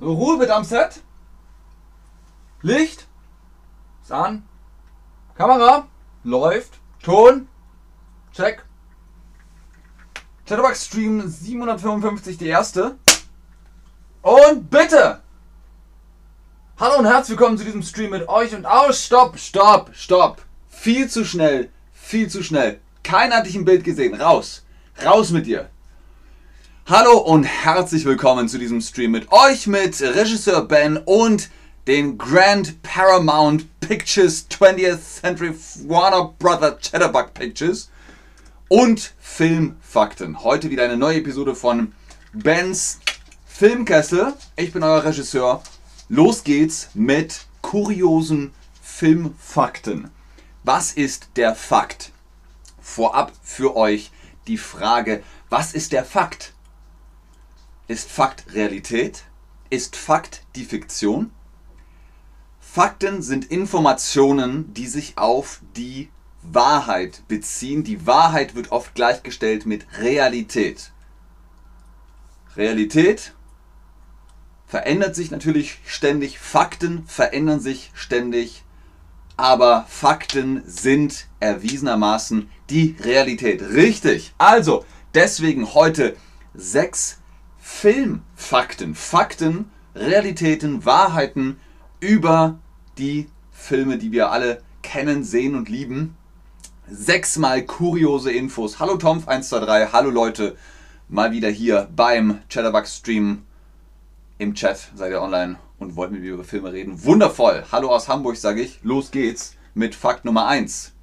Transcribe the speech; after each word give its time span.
Ruhe 0.00 0.38
bitte 0.38 0.54
am 0.54 0.64
Set. 0.64 1.02
Licht. 2.62 3.06
Ist 4.02 4.12
an. 4.12 4.46
Kamera. 5.34 5.88
Läuft. 6.22 6.78
Ton. 7.02 7.48
Check. 8.32 8.64
Chatterbox 10.46 10.86
Stream 10.86 11.28
755, 11.28 12.38
die 12.38 12.46
erste. 12.46 12.96
Und 14.22 14.70
bitte! 14.70 15.20
Hallo 16.78 16.98
und 16.98 17.06
herzlich 17.06 17.36
willkommen 17.36 17.58
zu 17.58 17.64
diesem 17.64 17.82
Stream 17.82 18.10
mit 18.10 18.28
euch 18.28 18.54
und 18.54 18.66
aus. 18.66 19.04
Stopp, 19.04 19.38
stopp, 19.38 19.90
stopp. 19.94 20.42
Viel 20.68 21.10
zu 21.10 21.24
schnell, 21.24 21.70
viel 21.92 22.30
zu 22.30 22.42
schnell. 22.42 22.80
Keiner 23.02 23.36
hat 23.36 23.46
dich 23.46 23.56
im 23.56 23.64
Bild 23.64 23.82
gesehen. 23.82 24.20
Raus. 24.20 24.64
Raus 25.04 25.30
mit 25.30 25.46
dir. 25.46 25.70
Hallo 26.90 27.18
und 27.18 27.44
herzlich 27.44 28.06
willkommen 28.06 28.48
zu 28.48 28.56
diesem 28.56 28.80
Stream 28.80 29.10
mit 29.10 29.30
euch, 29.30 29.66
mit 29.66 30.00
Regisseur 30.00 30.62
Ben 30.62 30.96
und 30.96 31.50
den 31.86 32.16
Grand 32.16 32.82
Paramount 32.82 33.66
Pictures 33.80 34.46
20th 34.48 34.98
Century 35.20 35.54
Warner 35.86 36.34
Brother 36.38 36.78
Chatterbug 36.78 37.34
Pictures 37.34 37.90
und 38.68 39.12
Filmfakten. 39.18 40.42
Heute 40.42 40.70
wieder 40.70 40.84
eine 40.84 40.96
neue 40.96 41.18
Episode 41.18 41.54
von 41.54 41.92
Bens 42.32 43.00
Filmkessel. 43.46 44.32
Ich 44.56 44.72
bin 44.72 44.82
euer 44.82 45.04
Regisseur. 45.04 45.62
Los 46.08 46.42
geht's 46.42 46.88
mit 46.94 47.44
kuriosen 47.60 48.54
Filmfakten. 48.80 50.10
Was 50.64 50.92
ist 50.92 51.28
der 51.36 51.54
Fakt? 51.54 52.12
Vorab 52.80 53.32
für 53.42 53.76
euch 53.76 54.10
die 54.46 54.56
Frage, 54.56 55.22
was 55.50 55.74
ist 55.74 55.92
der 55.92 56.06
Fakt? 56.06 56.54
Ist 57.88 58.10
Fakt 58.10 58.52
Realität? 58.52 59.24
Ist 59.70 59.96
Fakt 59.96 60.42
die 60.56 60.66
Fiktion? 60.66 61.30
Fakten 62.60 63.22
sind 63.22 63.46
Informationen, 63.46 64.74
die 64.74 64.86
sich 64.86 65.16
auf 65.16 65.62
die 65.74 66.10
Wahrheit 66.42 67.22
beziehen. 67.28 67.84
Die 67.84 68.06
Wahrheit 68.06 68.54
wird 68.54 68.72
oft 68.72 68.94
gleichgestellt 68.94 69.64
mit 69.64 69.86
Realität. 70.00 70.92
Realität 72.56 73.32
verändert 74.66 75.16
sich 75.16 75.30
natürlich 75.30 75.78
ständig, 75.86 76.38
Fakten 76.38 77.06
verändern 77.06 77.60
sich 77.60 77.90
ständig, 77.94 78.64
aber 79.38 79.86
Fakten 79.88 80.62
sind 80.66 81.26
erwiesenermaßen 81.40 82.50
die 82.68 82.96
Realität. 83.00 83.62
Richtig. 83.62 84.34
Also, 84.36 84.84
deswegen 85.14 85.72
heute 85.72 86.16
sechs 86.52 87.18
Filmfakten, 87.80 88.96
Fakten, 88.96 89.70
Realitäten, 89.94 90.84
Wahrheiten 90.84 91.60
über 92.00 92.58
die 92.98 93.28
Filme, 93.52 93.98
die 93.98 94.10
wir 94.10 94.32
alle 94.32 94.64
kennen, 94.82 95.22
sehen 95.22 95.54
und 95.54 95.68
lieben. 95.68 96.16
Sechsmal 96.90 97.62
kuriose 97.64 98.32
Infos. 98.32 98.80
Hallo 98.80 98.94
Tomf123, 98.94 99.92
hallo 99.92 100.10
Leute, 100.10 100.56
mal 101.08 101.30
wieder 101.30 101.50
hier 101.50 101.88
beim 101.94 102.40
Chatterbug 102.48 102.88
Stream 102.88 103.44
im 104.38 104.54
Chat. 104.54 104.90
Seid 104.96 105.12
ihr 105.12 105.22
online 105.22 105.60
und 105.78 105.94
wollt 105.94 106.10
mit 106.10 106.22
mir 106.22 106.34
über 106.34 106.42
Filme 106.42 106.72
reden? 106.72 107.04
Wundervoll. 107.04 107.62
Hallo 107.70 107.90
aus 107.90 108.08
Hamburg, 108.08 108.38
sage 108.38 108.60
ich. 108.60 108.80
Los 108.82 109.12
geht's 109.12 109.54
mit 109.74 109.94
Fakt 109.94 110.24
Nummer 110.24 110.48
1. 110.48 110.94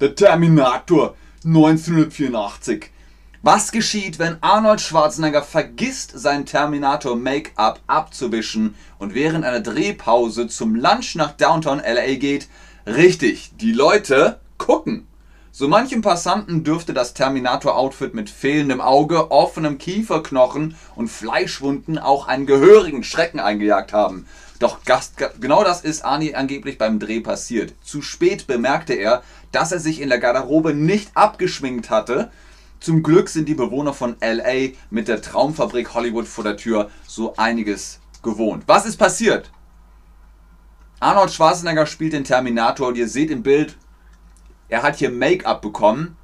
Der 0.00 0.14
Terminator 0.14 1.14
1984 1.44 2.90
was 3.46 3.70
geschieht, 3.70 4.18
wenn 4.18 4.38
Arnold 4.40 4.80
Schwarzenegger 4.80 5.40
vergisst, 5.40 6.10
sein 6.16 6.46
Terminator-Make-up 6.46 7.78
abzuwischen 7.86 8.74
und 8.98 9.14
während 9.14 9.44
einer 9.44 9.60
Drehpause 9.60 10.48
zum 10.48 10.74
Lunch 10.74 11.14
nach 11.14 11.30
Downtown 11.30 11.78
LA 11.78 12.16
geht? 12.16 12.48
Richtig, 12.88 13.52
die 13.54 13.70
Leute 13.70 14.40
gucken. 14.58 15.06
So 15.52 15.68
manchem 15.68 16.02
Passanten 16.02 16.64
dürfte 16.64 16.92
das 16.92 17.14
Terminator-Outfit 17.14 18.14
mit 18.14 18.30
fehlendem 18.30 18.80
Auge, 18.80 19.30
offenem 19.30 19.78
Kieferknochen 19.78 20.74
und 20.96 21.06
Fleischwunden 21.06 21.98
auch 21.98 22.26
einen 22.26 22.46
gehörigen 22.46 23.04
Schrecken 23.04 23.38
eingejagt 23.38 23.92
haben. 23.92 24.26
Doch 24.58 24.80
genau 25.38 25.62
das 25.62 25.82
ist 25.82 26.04
Arnie 26.04 26.34
angeblich 26.34 26.78
beim 26.78 26.98
Dreh 26.98 27.20
passiert. 27.20 27.74
Zu 27.84 28.02
spät 28.02 28.48
bemerkte 28.48 28.94
er, 28.94 29.22
dass 29.52 29.70
er 29.70 29.78
sich 29.78 30.00
in 30.00 30.08
der 30.08 30.18
Garderobe 30.18 30.74
nicht 30.74 31.12
abgeschminkt 31.14 31.90
hatte 31.90 32.32
zum 32.80 33.02
Glück 33.02 33.28
sind 33.28 33.48
die 33.48 33.54
Bewohner 33.54 33.92
von 33.92 34.16
LA 34.20 34.72
mit 34.90 35.08
der 35.08 35.22
Traumfabrik 35.22 35.94
Hollywood 35.94 36.26
vor 36.26 36.44
der 36.44 36.56
Tür 36.56 36.90
so 37.06 37.34
einiges 37.36 38.00
gewohnt. 38.22 38.64
Was 38.66 38.86
ist 38.86 38.96
passiert? 38.96 39.50
Arnold 41.00 41.30
Schwarzenegger 41.30 41.86
spielt 41.86 42.14
den 42.14 42.24
Terminator 42.24 42.88
und 42.88 42.96
ihr 42.96 43.08
seht 43.08 43.30
im 43.30 43.42
Bild, 43.42 43.76
er 44.68 44.82
hat 44.82 44.96
hier 44.96 45.10
Make-up 45.10 45.60
bekommen 45.60 46.16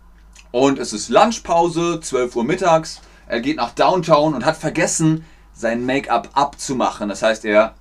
und 0.51 0.79
es 0.79 0.93
ist 0.93 1.11
Lunchpause, 1.11 2.01
12 2.01 2.37
Uhr 2.37 2.45
mittags. 2.45 3.01
Er 3.27 3.41
geht 3.41 3.59
nach 3.59 3.73
Downtown 3.73 4.35
und 4.35 4.45
hat 4.45 4.57
vergessen, 4.57 5.25
sein 5.53 5.85
Make-up 5.85 6.31
abzumachen. 6.33 7.09
Das 7.09 7.23
heißt, 7.23 7.45
er 7.45 7.75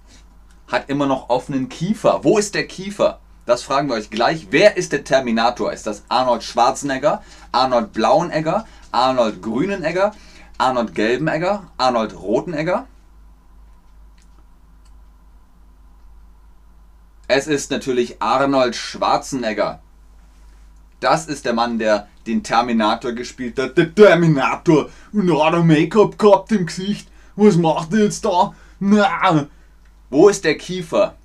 hat 0.68 0.90
immer 0.90 1.06
noch 1.06 1.30
offenen 1.30 1.70
Kiefer. 1.70 2.24
Wo 2.24 2.38
ist 2.38 2.56
der 2.56 2.68
Kiefer? 2.68 3.21
Das 3.46 3.64
fragen 3.64 3.90
wir 3.90 3.96
euch 3.96 4.10
gleich. 4.10 4.48
Wer 4.52 4.78
ist 4.78 4.92
der 4.92 5.04
Terminator? 5.04 5.74
Ist 5.74 5.88
das 5.88 6.04
Arnold 6.10 6.44
Schwarzenegger, 6.44 7.24
Arnold 7.52 7.92
Blauenegger, 7.92 8.66
Arnold 8.92 9.42
Grünenegger, 9.42 10.14
Arnold 10.58 10.94
Gelbenegger, 10.94 11.64
Arnold 11.78 12.16
Rotenegger? 12.20 12.88
Es 17.28 17.48
ist 17.48 17.72
natürlich 17.72 18.22
Arnold 18.22 18.76
Schwarzenegger. 18.76 19.82
Das 21.00 21.26
ist 21.28 21.46
der 21.46 21.54
Mann, 21.54 21.80
der 21.80 22.08
den 22.28 22.44
Terminator 22.44 23.14
gespielt 23.14 23.58
hat. 23.58 23.78
Der 23.78 23.96
Terminator. 23.96 24.90
Und 25.14 25.44
hat 25.44 25.54
er 25.54 25.64
Make-up 25.64 26.20
gehabt 26.20 26.52
im 26.52 26.68
Gesicht. 26.68 27.08
Was 27.36 27.56
macht 27.56 27.94
er 27.94 28.04
jetzt 28.04 28.24
da? 28.24 28.54
Na. 28.80 29.48
Wo 30.12 30.30
ist 30.30 30.44
der 30.44 30.58
Kiefer? 30.58 31.16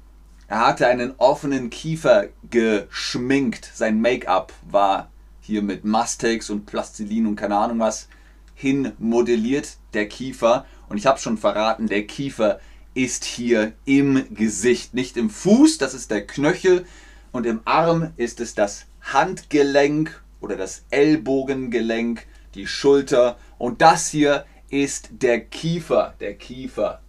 Er 0.49 0.67
hatte 0.67 0.87
einen 0.87 1.15
offenen 1.19 1.71
Kiefer 1.71 2.29
geschminkt. 2.51 3.71
Sein 3.75 4.01
Make-up 4.01 4.53
war 4.71 5.11
hier 5.41 5.63
mit 5.63 5.85
Mustex 5.85 6.51
und 6.51 6.67
Plastilin 6.67 7.27
und 7.27 7.37
keine 7.37 7.57
Ahnung 7.57 7.81
was 7.81 8.09
hin 8.55 8.93
modelliert, 8.99 9.77
der 9.93 10.09
Kiefer. 10.09 10.67
Und 10.89 10.99
ich 10.99 11.07
habe 11.07 11.19
schon 11.19 11.37
verraten, 11.37 11.89
der 11.89 12.07
Kiefer 12.07 12.61
ist 12.95 13.25
hier 13.25 13.73
im 13.85 14.35
Gesicht, 14.35 14.95
nicht 14.95 15.17
im 15.17 15.31
Fuß, 15.31 15.79
das 15.79 15.95
ist 15.95 16.11
der 16.11 16.27
Knöchel. 16.27 16.87
Und 17.33 17.45
im 17.45 17.61
Arm 17.65 18.13
ist 18.17 18.41
es 18.41 18.55
das 18.55 18.87
Handgelenk 19.03 20.23
oder 20.41 20.57
das 20.57 20.85
Ellbogengelenk, 20.91 22.27
die 22.55 22.67
Schulter. 22.67 23.37
Und 23.59 23.83
das 23.83 24.09
hier 24.09 24.47
ist 24.71 25.11
der 25.11 25.41
Kiefer, 25.41 26.15
der 26.21 26.35
Kiefer. 26.35 27.01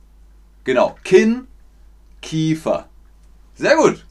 Genau, 0.63 0.97
Kinn, 1.03 1.47
Kiefer. 2.21 2.89
Sehr 3.59 3.75
gut. 3.75 4.05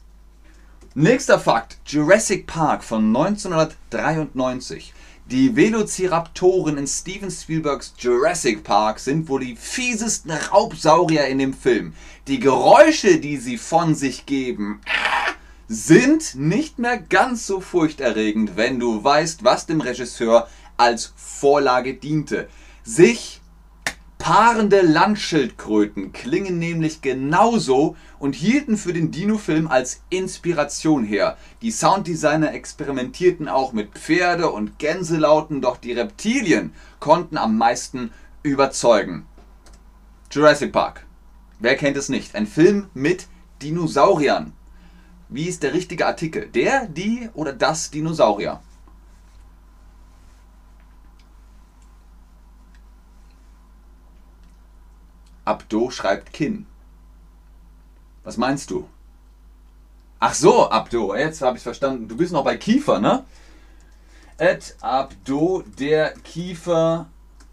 Nächster 0.93 1.39
Fakt. 1.39 1.77
Jurassic 1.85 2.47
Park 2.47 2.83
von 2.83 3.15
1993. 3.15 4.93
Die 5.27 5.55
Velociraptoren 5.55 6.77
in 6.77 6.85
Steven 6.85 7.31
Spielbergs 7.31 7.93
Jurassic 7.97 8.65
Park 8.65 8.99
sind 8.99 9.29
wohl 9.29 9.39
die 9.39 9.55
fiesesten 9.55 10.31
Raubsaurier 10.31 11.27
in 11.27 11.39
dem 11.39 11.53
Film. 11.53 11.93
Die 12.27 12.41
Geräusche, 12.41 13.21
die 13.21 13.37
sie 13.37 13.57
von 13.57 13.95
sich 13.95 14.25
geben, 14.25 14.81
sind 15.69 16.35
nicht 16.35 16.77
mehr 16.77 16.97
ganz 16.97 17.47
so 17.47 17.61
furchterregend, 17.61 18.57
wenn 18.57 18.81
du 18.81 19.01
weißt, 19.01 19.45
was 19.45 19.65
dem 19.65 19.79
Regisseur 19.79 20.49
als 20.75 21.13
Vorlage 21.15 21.93
diente. 21.93 22.49
Sich 22.83 23.36
Paarende 24.27 24.81
Landschildkröten 24.81 26.11
klingen 26.11 26.59
nämlich 26.59 27.01
genauso 27.01 27.95
und 28.19 28.35
hielten 28.35 28.75
für 28.75 28.91
den 28.91 29.09
Dino-Film 29.09 29.69
als 29.69 30.01
Inspiration 30.09 31.05
her. 31.05 31.37
Die 31.61 31.71
Sounddesigner 31.71 32.53
experimentierten 32.53 33.47
auch 33.47 33.71
mit 33.71 33.93
Pferde- 33.93 34.49
und 34.49 34.79
Gänselauten, 34.79 35.61
doch 35.61 35.77
die 35.77 35.93
Reptilien 35.93 36.73
konnten 36.99 37.37
am 37.37 37.57
meisten 37.57 38.11
überzeugen. 38.43 39.25
Jurassic 40.29 40.73
Park. 40.73 41.05
Wer 41.59 41.77
kennt 41.77 41.95
es 41.95 42.09
nicht? 42.09 42.35
Ein 42.35 42.47
Film 42.47 42.87
mit 42.93 43.27
Dinosauriern. 43.61 44.51
Wie 45.29 45.45
ist 45.45 45.63
der 45.63 45.73
richtige 45.73 46.05
Artikel? 46.05 46.49
Der, 46.49 46.85
die 46.87 47.29
oder 47.33 47.53
das 47.53 47.91
Dinosaurier? 47.91 48.59
Abdo 55.47 55.89
schreibt 55.89 56.33
Kinn. 56.33 56.65
Was 58.23 58.35
meinst 58.35 58.69
du? 58.69 58.89
Ach 60.19 60.33
so, 60.33 60.69
Abdo, 60.69 61.15
jetzt 61.15 61.41
habe 61.41 61.57
ich 61.57 61.63
verstanden. 61.63 62.07
Du 62.07 62.17
bist 62.17 62.33
noch 62.33 62.43
bei 62.43 62.57
Kiefer, 62.57 62.99
ne? 62.99 63.23
Ed 64.37 64.75
Abdo, 64.81 65.63
der 65.79 66.13
Kiefer 66.23 67.07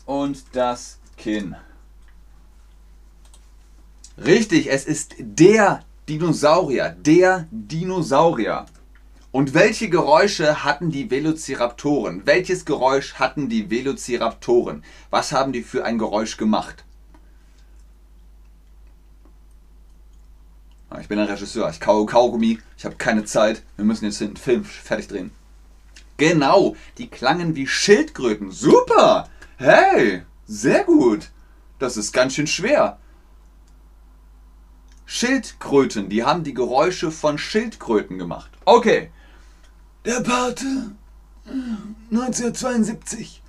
und 0.07 0.45
das 0.53 0.99
Kinn. 1.17 1.55
Richtig, 4.19 4.71
es 4.71 4.85
ist 4.85 5.15
der 5.19 5.85
Dinosaurier. 6.09 6.97
Der 7.01 7.47
Dinosaurier. 7.51 8.67
Und 9.31 9.55
welche 9.55 9.89
Geräusche 9.89 10.65
hatten 10.65 10.91
die 10.91 11.11
Velociraptoren? 11.11 12.23
Welches 12.25 12.65
Geräusch 12.65 13.15
hatten 13.15 13.49
die 13.49 13.71
Velociraptoren? 13.71 14.85
Was 15.11 15.33
haben 15.33 15.53
die 15.53 15.63
für 15.63 15.85
ein 15.85 15.99
Geräusch 15.99 16.37
gemacht? 16.37 16.85
Ich 21.01 21.09
bin 21.09 21.19
ein 21.19 21.29
Regisseur, 21.29 21.69
ich 21.71 21.81
kaue 21.81 22.07
Kaugummi, 22.07 22.59
ich 22.77 22.85
habe 22.85 22.97
keine 22.97 23.25
Zeit, 23.25 23.63
wir 23.77 23.85
müssen 23.85 24.05
jetzt 24.05 24.21
den 24.21 24.37
Film 24.37 24.65
fertig 24.65 25.09
drehen. 25.09 25.31
Genau, 26.17 26.77
die 26.99 27.09
klangen 27.09 27.57
wie 27.57 27.67
Schildkröten. 27.67 28.51
Super! 28.51 29.29
Hey, 29.57 30.23
sehr 30.47 30.85
gut. 30.85 31.31
Das 31.79 31.97
ist 31.97 32.13
ganz 32.13 32.35
schön 32.35 32.47
schwer. 32.47 32.99
Schildkröten, 35.07 36.09
die 36.09 36.25
haben 36.25 36.45
die 36.45 36.55
Geräusche 36.55 37.11
von 37.11 37.39
Schildkröten 37.39 38.19
gemacht. 38.19 38.51
Okay, 38.65 39.11
der 40.05 40.21
Pate 40.21 40.93
1972. 42.11 43.43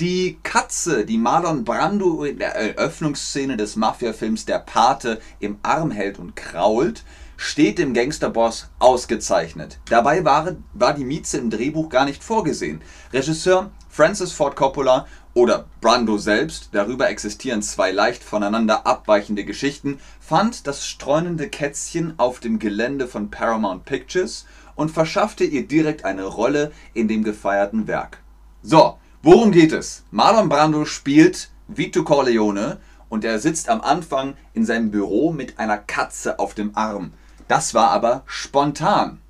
Die 0.00 0.38
Katze, 0.42 1.04
die 1.04 1.18
Marlon 1.18 1.62
Brando 1.62 2.24
in 2.24 2.38
der 2.38 2.54
Eröffnungsszene 2.54 3.58
des 3.58 3.76
Mafia-Films 3.76 4.46
Der 4.46 4.60
Pate 4.60 5.20
im 5.40 5.58
Arm 5.62 5.90
hält 5.90 6.18
und 6.18 6.34
krault, 6.34 7.04
steht 7.36 7.76
dem 7.76 7.92
Gangsterboss 7.92 8.70
ausgezeichnet. 8.78 9.78
Dabei 9.90 10.24
war, 10.24 10.56
war 10.72 10.94
die 10.94 11.04
Mieze 11.04 11.36
im 11.36 11.50
Drehbuch 11.50 11.90
gar 11.90 12.06
nicht 12.06 12.24
vorgesehen. 12.24 12.80
Regisseur 13.12 13.72
Francis 13.90 14.32
Ford 14.32 14.56
Coppola 14.56 15.06
oder 15.34 15.66
Brando 15.82 16.16
selbst, 16.16 16.70
darüber 16.72 17.10
existieren 17.10 17.60
zwei 17.60 17.92
leicht 17.92 18.24
voneinander 18.24 18.86
abweichende 18.86 19.44
Geschichten, 19.44 20.00
fand 20.18 20.66
das 20.66 20.86
streunende 20.86 21.50
Kätzchen 21.50 22.14
auf 22.16 22.40
dem 22.40 22.58
Gelände 22.58 23.06
von 23.06 23.30
Paramount 23.30 23.84
Pictures 23.84 24.46
und 24.76 24.90
verschaffte 24.90 25.44
ihr 25.44 25.68
direkt 25.68 26.06
eine 26.06 26.24
Rolle 26.24 26.72
in 26.94 27.06
dem 27.06 27.22
gefeierten 27.22 27.86
Werk. 27.86 28.22
So, 28.62 28.96
worum 29.22 29.52
geht 29.52 29.72
es? 29.72 30.04
Marlon 30.10 30.48
Brando 30.48 30.84
spielt 30.84 31.50
Vito 31.68 32.04
Corleone 32.04 32.78
und 33.08 33.24
er 33.24 33.38
sitzt 33.38 33.68
am 33.68 33.80
Anfang 33.80 34.36
in 34.54 34.64
seinem 34.64 34.90
Büro 34.90 35.32
mit 35.32 35.58
einer 35.58 35.78
Katze 35.78 36.38
auf 36.38 36.54
dem 36.54 36.76
Arm. 36.76 37.12
Das 37.48 37.74
war 37.74 37.90
aber 37.90 38.22
spontan. 38.26 39.20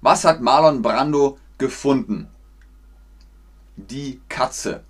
Was 0.00 0.24
hat 0.24 0.40
Marlon 0.40 0.82
Brando 0.82 1.38
gefunden? 1.58 2.28
Die 3.76 4.20
Katze. 4.28 4.84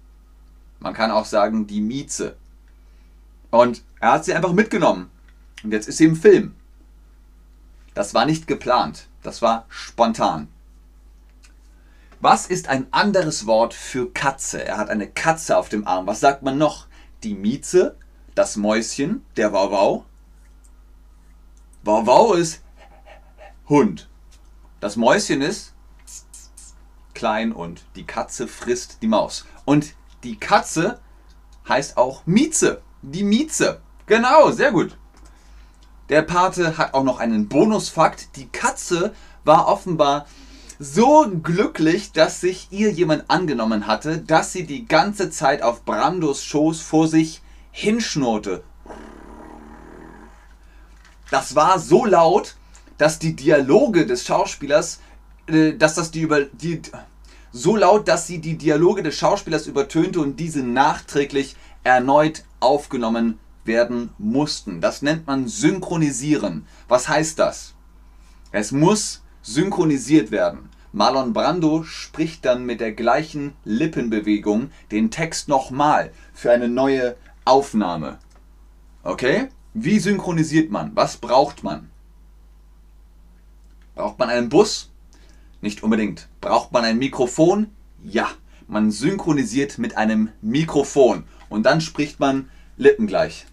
Man 0.79 0.95
kann 0.95 1.11
auch 1.11 1.25
sagen, 1.25 1.67
die 1.67 1.81
Mieze. 1.81 2.37
Und 3.51 3.83
er 4.01 4.13
hat 4.13 4.25
sie 4.25 4.35
einfach 4.35 4.53
mitgenommen. 4.53 5.11
Und 5.65 5.73
jetzt 5.73 5.89
ist 5.89 5.97
sie 5.97 6.05
im 6.05 6.17
Film. 6.17 6.55
Das 7.95 8.15
war 8.15 8.27
nicht 8.27 8.47
geplant. 8.47 9.09
Das 9.23 9.43
war 9.43 9.67
spontan. 9.69 10.49
Was 12.29 12.49
ist 12.49 12.69
ein 12.69 12.89
anderes 12.93 13.47
Wort 13.47 13.73
für 13.73 14.13
Katze? 14.13 14.65
Er 14.65 14.79
hat 14.79 14.91
eine 14.91 15.09
Katze 15.09 15.57
auf 15.57 15.69
dem 15.69 15.87
Arm. 15.87 16.09
Was 16.09 16.19
sagt 16.19 16.43
man 16.43 16.59
noch? 16.59 16.89
Die 17.23 17.35
Mieze, 17.35 17.97
das 18.35 18.57
Mäuschen, 18.57 19.25
der 19.37 19.53
Wauwau. 19.53 20.05
Wauwau 21.85 22.35
ist 22.35 22.65
Hund. 23.69 24.09
Das 24.81 24.97
Mäuschen 24.97 25.41
ist 25.41 25.73
klein 27.15 27.53
und 27.53 27.85
die 27.95 28.07
Katze 28.07 28.49
frisst 28.49 29.03
die 29.03 29.07
Maus. 29.07 29.47
Und 29.65 29.95
die 30.25 30.37
Katze 30.37 30.99
heißt 31.69 31.97
auch 31.97 32.27
Mieze. 32.27 32.83
Die 33.03 33.23
Mieze. 33.23 33.83
Genau, 34.07 34.51
sehr 34.51 34.73
gut. 34.73 34.99
Der 36.09 36.23
Pate 36.23 36.77
hat 36.77 36.93
auch 36.93 37.05
noch 37.05 37.21
einen 37.21 37.47
Bonusfakt. 37.47 38.35
Die 38.35 38.49
Katze 38.49 39.15
war 39.45 39.69
offenbar 39.69 40.27
so 40.79 41.31
glücklich, 41.43 42.13
dass 42.13 42.41
sich 42.41 42.69
ihr 42.71 42.91
jemand 42.91 43.29
angenommen 43.29 43.87
hatte, 43.87 44.19
dass 44.19 44.53
sie 44.53 44.67
die 44.67 44.87
ganze 44.87 45.31
Zeit 45.31 45.63
auf 45.63 45.85
Brandos 45.85 46.45
Schoß 46.45 46.81
vor 46.81 47.09
sich 47.09 47.43
hinschnurrte. 47.71 48.63
Das 51.31 51.57
war 51.57 51.79
so 51.79 52.05
laut, 52.05 52.57
dass 52.99 53.19
die 53.19 53.35
Dialoge 53.35 54.07
des 54.07 54.25
Schauspielers, 54.25 55.01
äh, 55.49 55.73
dass 55.75 55.95
das 55.95 56.11
die 56.11 56.21
über 56.21 56.43
die 56.43 56.83
so 57.53 57.77
laut, 57.77 58.07
dass 58.07 58.27
sie 58.27 58.39
die 58.39 58.59
Dialoge 58.59 59.03
des 59.03 59.17
Schauspielers 59.17 59.67
übertönte 59.67 60.21
und 60.21 60.39
diese 60.39 60.63
nachträglich 60.63 61.57
erneut 61.85 62.45
aufgenommen 62.61 63.39
werden 63.65 64.11
mussten. 64.19 64.81
Das 64.81 65.03
nennt 65.03 65.27
man 65.27 65.49
synchronisieren. 65.49 66.67
Was 66.89 67.09
heißt 67.09 67.39
das? 67.39 67.75
Es 68.53 68.73
muss 68.73 69.23
synchronisiert 69.47 70.33
werden. 70.33 70.71
Marlon 70.93 71.33
Brando 71.33 71.85
spricht 71.85 72.45
dann 72.45 72.67
mit 72.67 72.81
der 72.81 72.93
gleichen 72.93 73.53
Lippenbewegung 73.65 74.71
den 74.91 75.11
Text 75.11 75.49
nochmal 75.49 76.11
für 76.35 76.51
eine 76.51 76.69
neue 76.69 77.17
Aufnahme. 77.45 78.19
Okay? 79.05 79.49
Wie 79.73 80.01
synchronisiert 80.01 80.71
man? 80.71 80.97
Was 80.97 81.19
braucht 81.19 81.63
man? 81.63 81.91
Braucht 83.95 84.19
man 84.19 84.31
einen 84.31 84.49
Bus? 84.49 84.91
Nicht 85.61 85.83
unbedingt. 85.83 86.29
Braucht 86.41 86.73
man 86.73 86.85
ein 86.85 86.99
Mikrofon? 86.99 87.69
Ja. 88.03 88.29
Man 88.67 88.91
synchronisiert 88.91 89.79
mit 89.79 89.97
einem 89.97 90.31
Mikrofon 90.41 91.23
und 91.49 91.63
dann 91.67 91.81
spricht 91.81 92.19
man 92.19 92.51
lippengleich. 92.77 93.47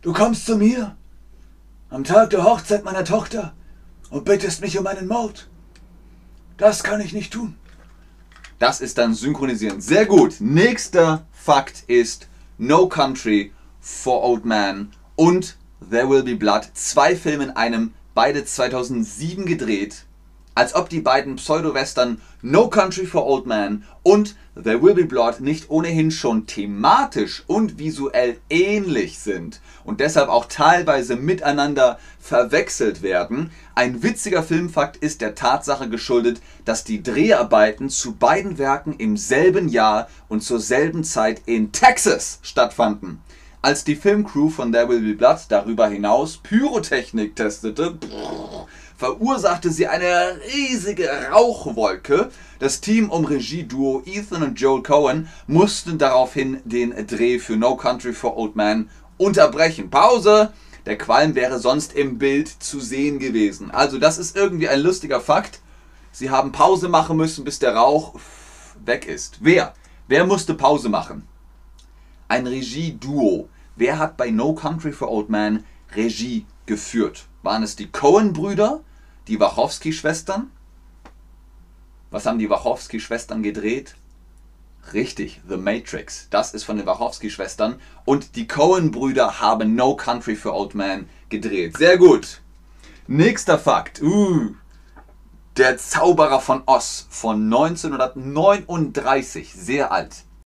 Du 0.00 0.14
kommst 0.14 0.46
zu 0.46 0.56
mir 0.56 0.96
am 1.90 2.04
Tag 2.04 2.30
der 2.30 2.44
Hochzeit 2.44 2.82
meiner 2.84 3.04
Tochter 3.04 3.52
und 4.10 4.24
bittest 4.24 4.60
mich 4.60 4.78
um 4.78 4.86
einen 4.86 5.06
Mord. 5.06 5.48
Das 6.56 6.82
kann 6.82 7.00
ich 7.00 7.12
nicht 7.12 7.32
tun. 7.32 7.56
Das 8.58 8.80
ist 8.80 8.98
dann 8.98 9.14
synchronisieren. 9.14 9.80
Sehr 9.80 10.06
gut. 10.06 10.36
Nächster 10.40 11.26
Fakt 11.30 11.84
ist 11.86 12.28
No 12.58 12.88
Country 12.88 13.52
for 13.80 14.24
Old 14.24 14.44
Man 14.44 14.90
und 15.14 15.56
There 15.90 16.10
Will 16.10 16.24
Be 16.24 16.34
Blood. 16.34 16.68
Zwei 16.74 17.14
Filme 17.14 17.44
in 17.44 17.50
einem, 17.50 17.94
beide 18.14 18.44
2007 18.44 19.46
gedreht 19.46 20.07
als 20.58 20.74
ob 20.74 20.88
die 20.88 21.00
beiden 21.00 21.36
Pseudo-Western 21.36 22.20
No 22.42 22.68
Country 22.68 23.06
for 23.06 23.24
Old 23.24 23.46
Men 23.46 23.84
und 24.02 24.34
There 24.60 24.82
Will 24.82 24.94
Be 24.94 25.04
Blood 25.04 25.38
nicht 25.38 25.70
ohnehin 25.70 26.10
schon 26.10 26.48
thematisch 26.48 27.44
und 27.46 27.78
visuell 27.78 28.38
ähnlich 28.50 29.20
sind 29.20 29.60
und 29.84 30.00
deshalb 30.00 30.28
auch 30.28 30.46
teilweise 30.46 31.14
miteinander 31.14 32.00
verwechselt 32.18 33.02
werden. 33.02 33.52
Ein 33.76 34.02
witziger 34.02 34.42
Filmfakt 34.42 34.96
ist 34.96 35.20
der 35.20 35.36
Tatsache 35.36 35.88
geschuldet, 35.88 36.40
dass 36.64 36.82
die 36.82 37.04
Dreharbeiten 37.04 37.88
zu 37.88 38.16
beiden 38.16 38.58
Werken 38.58 38.96
im 38.98 39.16
selben 39.16 39.68
Jahr 39.68 40.08
und 40.28 40.42
zur 40.42 40.58
selben 40.58 41.04
Zeit 41.04 41.42
in 41.46 41.70
Texas 41.70 42.40
stattfanden. 42.42 43.20
Als 43.68 43.84
die 43.84 43.96
Filmcrew 43.96 44.48
von 44.48 44.72
There 44.72 44.88
Will 44.88 45.00
Be 45.00 45.12
Blood 45.12 45.40
darüber 45.50 45.88
hinaus 45.88 46.38
Pyrotechnik 46.38 47.36
testete, 47.36 47.98
verursachte 48.96 49.70
sie 49.70 49.86
eine 49.86 50.38
riesige 50.54 51.06
Rauchwolke. 51.30 52.30
Das 52.60 52.80
Team 52.80 53.10
um 53.10 53.26
Regieduo 53.26 54.02
Ethan 54.06 54.42
und 54.42 54.58
Joel 54.58 54.82
Cohen 54.82 55.28
mussten 55.46 55.98
daraufhin 55.98 56.62
den 56.64 56.94
Dreh 57.06 57.38
für 57.38 57.58
No 57.58 57.76
Country 57.76 58.14
for 58.14 58.38
Old 58.38 58.56
Men 58.56 58.88
unterbrechen. 59.18 59.90
Pause! 59.90 60.54
Der 60.86 60.96
Qualm 60.96 61.34
wäre 61.34 61.58
sonst 61.58 61.92
im 61.92 62.16
Bild 62.16 62.48
zu 62.48 62.80
sehen 62.80 63.18
gewesen. 63.18 63.70
Also 63.70 63.98
das 63.98 64.16
ist 64.16 64.34
irgendwie 64.34 64.70
ein 64.70 64.80
lustiger 64.80 65.20
Fakt. 65.20 65.60
Sie 66.10 66.30
haben 66.30 66.52
Pause 66.52 66.88
machen 66.88 67.18
müssen, 67.18 67.44
bis 67.44 67.58
der 67.58 67.74
Rauch 67.74 68.14
weg 68.86 69.06
ist. 69.06 69.40
Wer? 69.42 69.74
Wer 70.06 70.24
musste 70.24 70.54
Pause 70.54 70.88
machen? 70.88 71.28
Ein 72.28 72.46
Regieduo. 72.46 73.50
Wer 73.78 73.98
hat 74.00 74.16
bei 74.16 74.30
No 74.30 74.54
Country 74.54 74.90
for 74.90 75.08
Old 75.08 75.30
Men 75.30 75.62
Regie 75.94 76.46
geführt? 76.66 77.26
Waren 77.44 77.62
es 77.62 77.76
die 77.76 77.88
Cohen-Brüder? 77.88 78.80
Die 79.28 79.38
Wachowski-Schwestern? 79.38 80.50
Was 82.10 82.26
haben 82.26 82.40
die 82.40 82.50
Wachowski-Schwestern 82.50 83.44
gedreht? 83.44 83.94
Richtig, 84.92 85.40
The 85.48 85.56
Matrix. 85.56 86.26
Das 86.30 86.54
ist 86.54 86.64
von 86.64 86.76
den 86.76 86.86
Wachowski-Schwestern. 86.86 87.76
Und 88.04 88.34
die 88.34 88.48
Cohen-Brüder 88.48 89.38
haben 89.38 89.76
No 89.76 89.94
Country 89.94 90.34
for 90.34 90.54
Old 90.54 90.74
Men 90.74 91.08
gedreht. 91.28 91.76
Sehr 91.76 91.98
gut. 91.98 92.40
Nächster 93.06 93.60
Fakt. 93.60 94.02
Uh, 94.02 94.56
der 95.56 95.78
Zauberer 95.78 96.40
von 96.40 96.64
Oz 96.66 97.06
von 97.10 97.44
1939. 97.44 99.54
Sehr 99.54 99.92
alt. 99.92 100.24